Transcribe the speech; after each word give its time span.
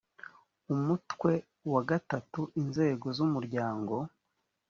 umutwe 0.73 1.31
gatatu 1.89 2.41
inzego 2.61 3.05
z 3.17 3.19
umuryango 3.25 3.95